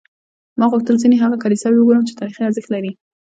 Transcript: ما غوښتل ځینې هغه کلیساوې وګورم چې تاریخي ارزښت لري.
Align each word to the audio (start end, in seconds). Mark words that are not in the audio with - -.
ما 0.59 0.65
غوښتل 0.71 0.95
ځینې 1.03 1.15
هغه 1.23 1.35
کلیساوې 1.43 1.79
وګورم 1.79 2.03
چې 2.07 2.17
تاریخي 2.19 2.41
ارزښت 2.43 2.69
لري. 2.71 2.91